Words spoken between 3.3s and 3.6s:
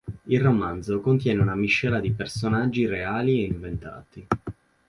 e